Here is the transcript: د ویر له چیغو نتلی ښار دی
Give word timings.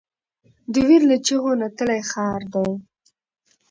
د 0.71 0.73
ویر 0.87 1.01
له 1.11 1.17
چیغو 1.25 1.51
نتلی 1.61 2.01
ښار 2.11 2.41
دی 2.53 2.67